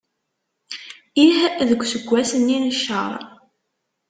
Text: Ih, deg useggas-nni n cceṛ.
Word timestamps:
Ih, 1.25 1.39
deg 1.67 1.79
useggas-nni 1.83 2.57
n 2.63 2.65
cceṛ. 2.77 3.13